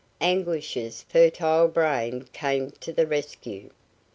Anguish's 0.19 1.03
fertile 1.03 1.67
brain 1.67 2.27
came 2.33 2.71
to 2.81 2.91
the 2.91 3.05
rescue. 3.05 3.69